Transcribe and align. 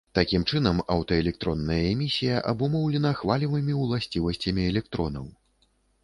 Такім 0.17 0.43
чынам, 0.51 0.77
аўтаэлектронная 0.93 1.75
эмісія 1.89 2.39
абумоўлена 2.51 3.11
хвалевымі 3.19 3.73
ўласцівасцямі 3.81 4.65
электронаў. 4.71 5.29